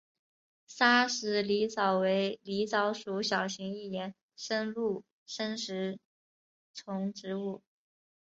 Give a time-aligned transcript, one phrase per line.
[0.65, 5.99] 砂石狸藻为狸藻属小型一年生陆生食
[6.73, 7.61] 虫植物。